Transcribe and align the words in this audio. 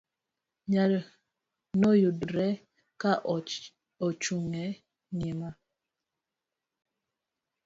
Noyudre 1.79 2.47
ka 3.01 3.11
Ochung' 4.07 4.55
e 4.63 4.67
nyima. 5.19 5.49